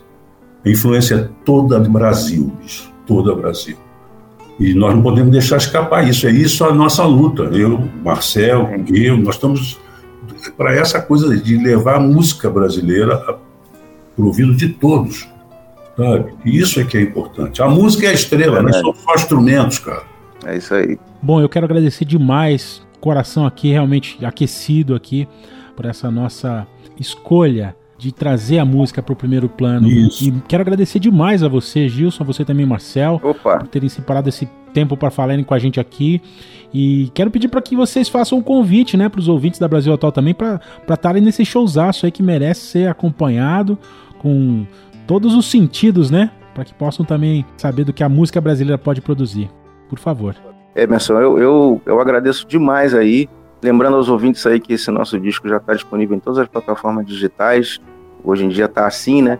A 0.64 0.71
influência 0.71 1.14
é 1.14 1.28
toda 1.45 1.78
do 1.81 1.90
Brasil, 1.90 2.52
bicho, 2.61 2.90
toda 3.07 3.35
Brasil. 3.35 3.76
E 4.61 4.75
nós 4.75 4.95
não 4.95 5.02
podemos 5.02 5.31
deixar 5.31 5.57
escapar 5.57 6.09
isso. 6.09 6.26
É 6.26 6.31
isso 6.31 6.64
a 6.64 6.73
nossa 6.73 7.05
luta. 7.05 7.45
Eu, 7.45 7.88
Marcel, 8.05 8.69
eu, 8.93 9.17
nós 9.17 9.37
estamos 9.37 9.78
para 10.57 10.75
essa 10.75 11.00
coisa 11.00 11.37
de 11.37 11.57
levar 11.57 11.97
a 11.97 12.00
música 12.00 12.50
brasileira 12.50 13.16
para 13.18 13.38
o 14.16 14.26
ouvido 14.26 14.54
de 14.54 14.68
todos. 14.68 15.28
Sabe? 15.97 16.33
E 16.45 16.59
isso 16.59 16.80
é 16.80 16.85
que 16.85 16.97
é 16.97 17.02
importante. 17.02 17.61
A 17.61 17.68
música 17.68 18.07
é 18.07 18.11
a 18.11 18.12
estrela, 18.12 18.59
é 18.59 18.62
não 18.62 18.73
são 18.73 18.95
só 18.95 19.14
instrumentos, 19.14 19.78
cara. 19.78 20.02
É 20.47 20.57
isso 20.57 20.75
aí. 20.75 20.99
Bom, 21.21 21.40
eu 21.40 21.49
quero 21.49 21.66
agradecer 21.66 22.04
demais, 22.04 22.83
coração 23.00 23.45
aqui 23.45 23.71
realmente 23.71 24.25
aquecido 24.25 24.95
aqui 24.95 25.26
por 25.75 25.85
essa 25.85 26.11
nossa 26.11 26.66
escolha 26.99 27.75
de 27.99 28.12
trazer 28.12 28.59
a 28.59 28.64
música 28.64 29.02
para 29.02 29.12
o 29.12 29.16
primeiro 29.16 29.49
plano. 29.49 29.88
Isso. 29.88 30.25
E 30.25 30.33
quero 30.47 30.62
agradecer 30.62 31.00
demais 31.00 31.42
a 31.42 31.49
você, 31.49 31.88
Gilson, 31.88 32.23
a 32.23 32.26
você 32.26 32.45
também, 32.45 32.64
Marcel, 32.64 33.21
Opa. 33.23 33.59
por 33.59 33.66
terem 33.66 33.88
separado 33.88 34.28
esse 34.28 34.49
tempo 34.69 34.97
para 34.97 35.11
falarem 35.11 35.45
com 35.45 35.55
a 35.55 35.59
gente 35.59 35.81
aqui. 35.81 36.21
E 36.73 37.11
quero 37.15 37.31
pedir 37.31 37.49
para 37.49 37.63
que 37.63 37.75
vocês 37.75 38.09
façam 38.09 38.39
um 38.39 38.43
convite, 38.43 38.97
né, 38.97 39.09
para 39.09 39.21
os 39.21 39.29
ouvintes 39.29 39.59
da 39.59 39.67
Brasil 39.67 39.93
Atual 39.93 40.13
também, 40.13 40.35
para 40.35 40.61
estarem 40.89 41.23
nesse 41.23 41.45
showzaço 41.45 42.07
aí 42.07 42.13
que 42.13 42.23
merece 42.23 42.61
ser 42.61 42.89
acompanhado 42.89 43.79
com 44.19 44.67
todos 45.07 45.35
os 45.35 45.51
sentidos, 45.51 46.11
né, 46.11 46.31
para 46.55 46.65
que 46.65 46.75
possam 46.75 47.05
também 47.05 47.45
saber 47.57 47.85
do 47.85 47.93
que 47.93 48.05
a 48.05 48.09
música 48.09 48.41
brasileira 48.41 48.79
pode 48.79 49.01
produzir. 49.01 49.49
Por 49.89 49.99
favor. 49.99 50.37
Emerson, 50.77 51.15
eu, 51.15 51.39
eu, 51.39 51.83
eu 51.87 52.01
agradeço 52.01 52.47
demais 52.47 52.95
aí 52.95 53.29
Lembrando 53.63 53.97
aos 53.97 54.09
ouvintes 54.09 54.47
aí 54.47 54.61
que 54.61 54.75
esse 54.75 54.91
nosso 54.91 55.19
disco 55.19 55.49
já 55.49 55.57
está 55.57 55.75
disponível 55.75 56.17
em 56.17 56.21
todas 56.21 56.39
as 56.39 56.49
plataformas 56.49 57.05
digitais. 57.05 57.81
Hoje 58.23 58.45
em 58.45 58.49
dia 58.49 58.67
está 58.67 58.87
assim, 58.87 59.21
né? 59.21 59.39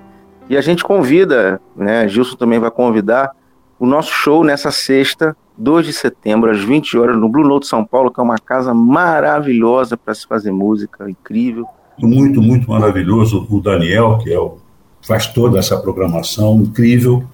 E 0.49 0.57
a 0.57 0.61
gente 0.61 0.83
convida, 0.83 1.61
né? 1.77 2.09
Gilson 2.09 2.37
também 2.37 2.59
vai 2.59 2.71
convidar 2.71 3.31
o 3.79 3.87
nosso 3.87 4.11
show 4.11 4.43
nessa 4.43 4.71
sexta, 4.71 5.37
2 5.57 5.87
de 5.87 5.93
setembro, 5.93 6.51
às 6.51 6.61
20 6.61 6.99
horas, 6.99 7.17
no 7.17 7.29
Blue 7.29 7.47
Note 7.47 7.67
São 7.67 7.85
Paulo, 7.85 8.11
que 8.11 8.21
é 8.21 8.23
uma 8.23 8.39
casa 8.39 8.75
maravilhosa 8.75 9.97
para 9.97 10.15
se 10.15 10.27
fazer 10.27 10.53
música, 10.53 11.09
incrível. 11.11 11.67
Muito, 11.99 12.41
muito 12.41 12.71
maravilhoso. 12.71 13.47
O 13.51 13.61
Daniel, 13.61 14.19
que 14.23 14.33
é 14.33 14.39
o, 14.39 14.59
faz 15.03 15.27
toda 15.27 15.59
essa 15.59 15.77
programação 15.77 16.61
incrível. 16.63 17.25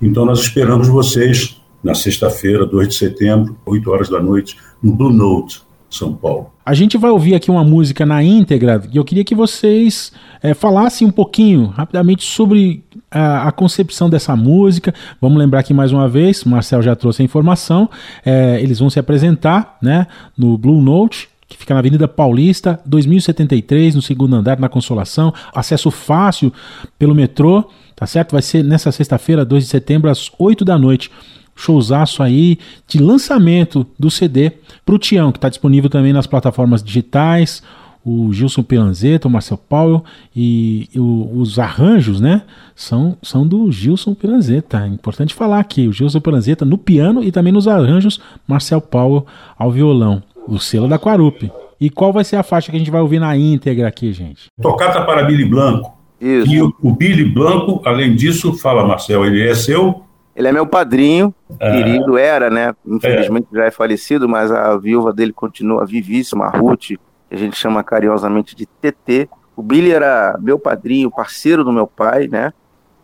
Então 0.00 0.24
nós 0.24 0.40
esperamos 0.40 0.88
vocês 0.88 1.60
na 1.82 1.94
sexta-feira, 1.94 2.64
2 2.64 2.88
de 2.88 2.94
setembro, 2.94 3.56
8 3.66 3.90
horas 3.90 4.08
da 4.08 4.20
noite, 4.20 4.56
no 4.82 4.92
Blue 4.92 5.12
Note. 5.12 5.62
São 5.92 6.14
Paulo. 6.14 6.50
A 6.64 6.74
gente 6.74 6.96
vai 6.96 7.10
ouvir 7.10 7.34
aqui 7.34 7.50
uma 7.50 7.62
música 7.62 8.06
na 8.06 8.22
íntegra 8.22 8.82
e 8.90 8.96
eu 8.96 9.04
queria 9.04 9.24
que 9.24 9.34
vocês 9.34 10.12
é, 10.42 10.54
falassem 10.54 11.06
um 11.06 11.10
pouquinho, 11.10 11.66
rapidamente, 11.66 12.24
sobre 12.24 12.82
a, 13.10 13.48
a, 13.48 13.52
concepção 13.52 14.08
dessa 14.08 14.34
música. 14.34 14.94
Vamos 15.20 15.38
lembrar 15.38 15.60
aqui 15.60 15.74
mais 15.74 15.92
uma 15.92 16.08
vez, 16.08 16.44
Marcel 16.44 16.80
já 16.80 16.96
trouxe 16.96 17.20
a 17.20 17.24
informação. 17.24 17.90
É, 18.24 18.58
eles 18.62 18.78
vão 18.78 18.88
se 18.88 18.98
apresentar 18.98 19.76
né, 19.82 20.06
no 20.36 20.56
Blue 20.56 20.80
Note, 20.80 21.28
que 21.46 21.58
fica 21.58 21.74
na 21.74 21.80
Avenida 21.80 22.08
Paulista, 22.08 22.80
2073, 22.86 23.94
no 23.94 24.00
segundo 24.00 24.34
andar, 24.34 24.58
na 24.58 24.70
Consolação. 24.70 25.34
Acesso 25.54 25.90
fácil 25.90 26.50
pelo 26.98 27.14
metrô, 27.14 27.68
tá 27.94 28.06
certo? 28.06 28.32
Vai 28.32 28.42
ser 28.42 28.64
nessa 28.64 28.90
sexta-feira, 28.90 29.44
2 29.44 29.64
de 29.64 29.68
setembro, 29.68 30.10
às 30.10 30.30
8 30.38 30.64
da 30.64 30.78
noite 30.78 31.10
showzaço 31.54 32.22
aí 32.22 32.58
de 32.86 32.98
lançamento 32.98 33.86
do 33.98 34.10
CD 34.10 34.52
pro 34.84 34.98
Tião, 34.98 35.30
que 35.30 35.38
está 35.38 35.48
disponível 35.48 35.88
também 35.88 36.12
nas 36.12 36.26
plataformas 36.26 36.82
digitais. 36.82 37.62
O 38.04 38.32
Gilson 38.32 38.64
Pelanzeta, 38.64 39.28
o 39.28 39.30
Marcel 39.30 39.56
Powell 39.56 40.02
e, 40.34 40.88
e 40.92 40.98
o, 40.98 41.30
os 41.36 41.56
arranjos, 41.60 42.20
né? 42.20 42.42
São, 42.74 43.16
são 43.22 43.46
do 43.46 43.70
Gilson 43.70 44.12
Pelanzeta. 44.12 44.80
É 44.84 44.88
importante 44.88 45.32
falar 45.32 45.60
aqui, 45.60 45.86
o 45.86 45.92
Gilson 45.92 46.20
Pelanzeta 46.20 46.64
no 46.64 46.76
piano 46.76 47.22
e 47.22 47.30
também 47.30 47.52
nos 47.52 47.68
arranjos, 47.68 48.20
Marcel 48.44 48.80
Powell 48.80 49.24
ao 49.56 49.70
violão. 49.70 50.20
O 50.48 50.58
selo 50.58 50.88
da 50.88 50.98
Quarupi. 50.98 51.52
E 51.80 51.88
qual 51.88 52.12
vai 52.12 52.24
ser 52.24 52.36
a 52.36 52.42
faixa 52.42 52.72
que 52.72 52.76
a 52.76 52.78
gente 52.78 52.90
vai 52.90 53.00
ouvir 53.00 53.20
na 53.20 53.36
íntegra 53.36 53.86
aqui, 53.86 54.12
gente? 54.12 54.46
Tocata 54.60 55.02
para 55.02 55.22
Billy 55.22 55.44
Blanco. 55.44 55.96
Isso. 56.20 56.52
E 56.52 56.60
o, 56.62 56.72
o 56.80 56.92
Billy 56.92 57.24
Blanco, 57.24 57.82
além 57.84 58.14
disso, 58.14 58.52
fala, 58.54 58.86
Marcel, 58.86 59.24
ele 59.24 59.42
é 59.42 59.54
seu 59.54 60.04
ele 60.34 60.48
é 60.48 60.52
meu 60.52 60.66
padrinho, 60.66 61.34
é. 61.58 61.70
querido, 61.70 62.16
era, 62.16 62.48
né? 62.48 62.74
Infelizmente 62.86 63.48
é. 63.52 63.56
já 63.56 63.64
é 63.66 63.70
falecido, 63.70 64.28
mas 64.28 64.50
a 64.50 64.76
viúva 64.76 65.12
dele 65.12 65.32
continua 65.32 65.84
vivíssima, 65.84 66.46
a 66.46 66.50
Ruth, 66.50 66.86
que 66.86 66.98
a 67.30 67.36
gente 67.36 67.56
chama 67.56 67.84
carinhosamente 67.84 68.56
de 68.56 68.66
TT. 68.66 69.28
O 69.54 69.62
Billy 69.62 69.92
era 69.92 70.38
meu 70.40 70.58
padrinho, 70.58 71.10
parceiro 71.10 71.62
do 71.62 71.72
meu 71.72 71.86
pai, 71.86 72.28
né? 72.28 72.52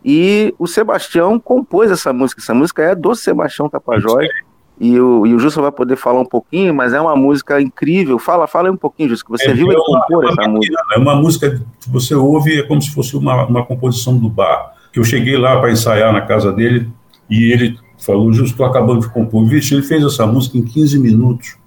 E 0.03 0.53
o 0.57 0.65
Sebastião 0.65 1.39
compôs 1.39 1.91
essa 1.91 2.11
música. 2.11 2.41
Essa 2.41 2.53
música 2.53 2.81
é 2.81 2.95
do 2.95 3.13
Sebastião 3.13 3.69
Tapajós. 3.69 4.27
E 4.79 4.97
o, 4.97 5.27
e 5.27 5.35
o 5.35 5.39
Justo 5.39 5.61
vai 5.61 5.73
poder 5.73 5.97
falar 5.97 6.21
um 6.21 6.25
pouquinho, 6.25 6.73
mas 6.73 6.93
é 6.93 7.01
uma 7.01 7.15
música 7.15 7.61
incrível. 7.61 8.17
Fala, 8.17 8.47
fala 8.47 8.69
aí 8.69 8.73
um 8.73 8.77
pouquinho, 8.77 9.09
Justo, 9.09 9.25
que 9.25 9.31
você 9.31 9.49
é, 9.49 9.53
viu 9.53 9.67
ele 9.67 9.75
compor 9.75 10.25
essa 10.25 10.49
música. 10.49 10.81
É 10.95 10.97
uma 10.97 11.15
música 11.15 11.61
que 11.81 11.89
você 11.89 12.15
ouve, 12.15 12.59
é 12.59 12.63
como 12.63 12.81
se 12.81 12.93
fosse 12.93 13.15
uma, 13.17 13.45
uma 13.45 13.65
composição 13.65 14.17
do 14.17 14.29
bar. 14.29 14.73
Eu 14.95 15.03
cheguei 15.03 15.37
lá 15.37 15.59
para 15.59 15.71
ensaiar 15.71 16.13
na 16.13 16.21
casa 16.21 16.51
dele, 16.51 16.89
e 17.29 17.51
ele 17.51 17.77
falou, 17.97 18.31
justo 18.31 18.51
estou 18.51 18.65
acabando 18.65 19.01
de 19.01 19.09
compor. 19.09 19.45
Vixe, 19.45 19.75
ele 19.75 19.83
fez 19.83 20.03
essa 20.03 20.25
música 20.25 20.57
em 20.57 20.63
15 20.63 20.99
minutos. 20.99 21.57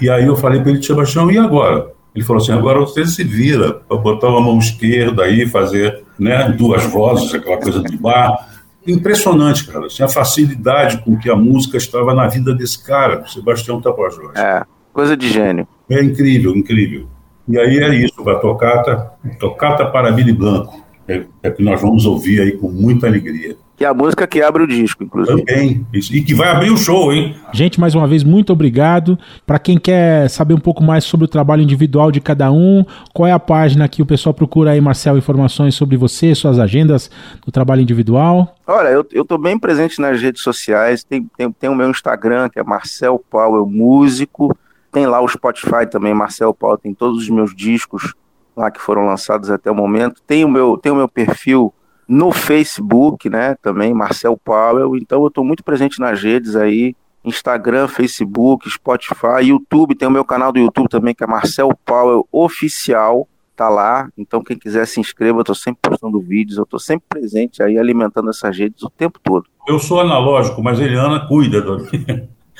E 0.00 0.08
aí 0.08 0.26
eu 0.26 0.36
falei 0.36 0.60
para 0.60 0.70
ele, 0.70 0.82
Sebastião, 0.82 1.30
e 1.30 1.38
agora? 1.38 1.92
Ele 2.14 2.24
falou 2.24 2.42
assim, 2.42 2.52
agora 2.52 2.80
você 2.80 3.04
se 3.06 3.24
vira 3.24 3.74
para 3.74 3.96
botar 3.96 4.28
uma 4.28 4.40
mão 4.40 4.58
esquerda 4.58 5.24
aí, 5.24 5.46
fazer 5.46 6.04
né, 6.18 6.50
duas 6.50 6.84
vozes, 6.84 7.34
aquela 7.34 7.58
coisa 7.58 7.80
do 7.80 7.98
bar. 7.98 8.48
Impressionante, 8.86 9.66
cara, 9.66 9.86
assim, 9.86 10.02
a 10.02 10.08
facilidade 10.08 10.98
com 10.98 11.18
que 11.18 11.28
a 11.28 11.36
música 11.36 11.76
estava 11.76 12.14
na 12.14 12.26
vida 12.26 12.54
desse 12.54 12.82
cara, 12.82 13.26
Sebastião 13.26 13.80
Tapajós. 13.80 14.34
É, 14.36 14.64
coisa 14.92 15.16
de 15.16 15.28
gênio. 15.28 15.66
É 15.90 16.02
incrível, 16.02 16.56
incrível. 16.56 17.06
E 17.46 17.58
aí 17.58 17.78
é 17.78 17.94
isso, 17.94 18.22
vai 18.22 18.38
tocata, 18.40 19.12
tocata 19.38 19.86
para 19.86 20.10
Billy 20.12 20.32
Blanco, 20.32 20.84
é, 21.06 21.24
é 21.42 21.50
que 21.50 21.62
nós 21.62 21.80
vamos 21.80 22.06
ouvir 22.06 22.40
aí 22.40 22.52
com 22.52 22.68
muita 22.68 23.06
alegria 23.06 23.56
que 23.78 23.84
é 23.84 23.88
a 23.88 23.94
música 23.94 24.26
que 24.26 24.42
abre 24.42 24.64
o 24.64 24.66
disco, 24.66 25.04
inclusive. 25.04 25.44
Também, 25.44 25.86
e 25.92 26.20
que 26.20 26.34
vai 26.34 26.48
abrir 26.48 26.72
o 26.72 26.76
show, 26.76 27.12
hein? 27.12 27.36
Gente, 27.52 27.78
mais 27.78 27.94
uma 27.94 28.08
vez, 28.08 28.24
muito 28.24 28.52
obrigado. 28.52 29.16
Para 29.46 29.56
quem 29.60 29.78
quer 29.78 30.28
saber 30.28 30.52
um 30.52 30.58
pouco 30.58 30.82
mais 30.82 31.04
sobre 31.04 31.26
o 31.26 31.28
trabalho 31.28 31.62
individual 31.62 32.10
de 32.10 32.20
cada 32.20 32.50
um, 32.50 32.84
qual 33.14 33.28
é 33.28 33.30
a 33.30 33.38
página 33.38 33.88
que 33.88 34.02
o 34.02 34.06
pessoal 34.06 34.34
procura 34.34 34.72
aí, 34.72 34.80
Marcel, 34.80 35.16
informações 35.16 35.76
sobre 35.76 35.96
você, 35.96 36.34
suas 36.34 36.58
agendas 36.58 37.08
do 37.46 37.52
trabalho 37.52 37.80
individual? 37.80 38.52
Olha, 38.66 38.88
eu, 38.88 39.06
eu 39.12 39.24
tô 39.24 39.38
bem 39.38 39.56
presente 39.56 40.00
nas 40.00 40.20
redes 40.20 40.42
sociais, 40.42 41.04
tem, 41.04 41.30
tem, 41.36 41.52
tem 41.52 41.70
o 41.70 41.74
meu 41.76 41.88
Instagram, 41.88 42.48
que 42.48 42.58
é 42.58 42.64
Marcel 42.64 43.24
Paulo 43.30 43.64
Músico, 43.64 44.58
tem 44.90 45.06
lá 45.06 45.20
o 45.20 45.28
Spotify 45.28 45.86
também, 45.88 46.12
Marcel 46.12 46.52
Paulo, 46.52 46.78
tem 46.78 46.92
todos 46.92 47.22
os 47.22 47.30
meus 47.30 47.54
discos 47.54 48.12
lá 48.56 48.72
que 48.72 48.80
foram 48.80 49.06
lançados 49.06 49.52
até 49.52 49.70
o 49.70 49.74
momento, 49.74 50.20
tem 50.26 50.44
o 50.44 50.48
meu, 50.48 50.76
tem 50.76 50.90
o 50.90 50.96
meu 50.96 51.08
perfil 51.08 51.72
no 52.08 52.32
Facebook, 52.32 53.28
né, 53.28 53.54
também, 53.60 53.92
Marcel 53.92 54.36
Powell. 54.42 54.96
Então 54.96 55.20
eu 55.20 55.28
estou 55.28 55.44
muito 55.44 55.62
presente 55.62 56.00
nas 56.00 56.22
redes 56.22 56.56
aí, 56.56 56.96
Instagram, 57.22 57.86
Facebook, 57.86 58.68
Spotify, 58.70 59.42
YouTube, 59.42 59.94
tem 59.94 60.08
o 60.08 60.10
meu 60.10 60.24
canal 60.24 60.50
do 60.50 60.58
YouTube 60.58 60.88
também, 60.88 61.14
que 61.14 61.22
é 61.22 61.26
Marcel 61.26 61.70
Powell 61.84 62.26
Oficial, 62.32 63.28
tá 63.54 63.68
lá. 63.68 64.08
Então 64.16 64.42
quem 64.42 64.56
quiser 64.56 64.86
se 64.86 64.98
inscreva, 64.98 65.40
eu 65.40 65.44
tô 65.44 65.54
sempre 65.54 65.80
postando 65.82 66.18
vídeos, 66.18 66.56
eu 66.56 66.64
tô 66.64 66.78
sempre 66.78 67.04
presente 67.08 67.62
aí, 67.62 67.78
alimentando 67.78 68.30
essas 68.30 68.56
redes 68.56 68.82
o 68.82 68.88
tempo 68.88 69.20
todo. 69.22 69.44
Eu 69.66 69.78
sou 69.78 70.00
analógico, 70.00 70.62
mas 70.62 70.80
Eliana 70.80 71.26
cuida 71.26 71.60
do... 71.60 71.86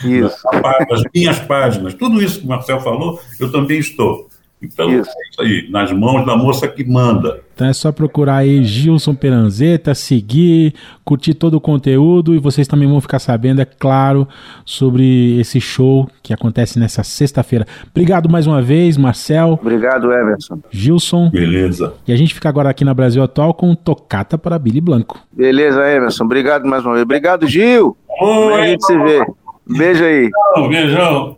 Isso. 0.04 0.44
das 0.88 1.02
minhas 1.12 1.40
páginas. 1.40 1.94
Tudo 1.94 2.22
isso 2.22 2.40
que 2.40 2.46
o 2.46 2.48
Marcel 2.48 2.78
falou, 2.80 3.20
eu 3.40 3.50
também 3.50 3.78
estou. 3.78 4.28
Então, 4.60 4.90
isso. 4.90 5.10
é 5.10 5.28
isso 5.30 5.42
aí, 5.42 5.70
nas 5.70 5.92
mãos 5.92 6.26
da 6.26 6.36
moça 6.36 6.66
que 6.66 6.84
manda. 6.84 7.40
Então 7.54 7.66
é 7.66 7.72
só 7.72 7.90
procurar 7.90 8.36
aí 8.36 8.62
Gilson 8.62 9.14
Peranzeta, 9.14 9.94
seguir, 9.94 10.74
curtir 11.04 11.34
todo 11.34 11.54
o 11.54 11.60
conteúdo 11.60 12.34
e 12.34 12.38
vocês 12.38 12.68
também 12.68 12.88
vão 12.88 13.00
ficar 13.00 13.18
sabendo, 13.18 13.60
é 13.60 13.64
claro, 13.64 14.28
sobre 14.64 15.38
esse 15.40 15.60
show 15.60 16.08
que 16.22 16.32
acontece 16.32 16.78
nessa 16.78 17.02
sexta-feira. 17.02 17.66
Obrigado 17.90 18.28
mais 18.28 18.46
uma 18.46 18.62
vez, 18.62 18.96
Marcel. 18.96 19.58
Obrigado, 19.60 20.12
Emerson. 20.12 20.60
Gilson. 20.70 21.30
Beleza. 21.30 21.94
E 22.06 22.12
a 22.12 22.16
gente 22.16 22.32
fica 22.32 22.48
agora 22.48 22.70
aqui 22.70 22.84
na 22.84 22.94
Brasil 22.94 23.22
Atual 23.22 23.54
com 23.54 23.74
Tocata 23.74 24.38
para 24.38 24.58
Billy 24.58 24.80
Blanco. 24.80 25.20
Beleza, 25.32 25.88
Emerson. 25.90 26.24
Obrigado 26.24 26.64
mais 26.64 26.84
uma 26.84 26.94
vez. 26.94 27.02
Obrigado, 27.02 27.46
Gil. 27.46 27.96
Oi, 28.20 28.54
a 28.54 28.66
gente 28.66 28.84
se 28.84 28.96
vê. 28.98 29.26
Beijo 29.66 30.04
aí. 30.04 30.30
Beijão. 30.68 31.36